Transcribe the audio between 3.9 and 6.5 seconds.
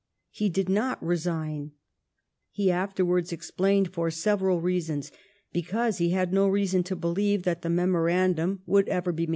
for several reasons, because he had no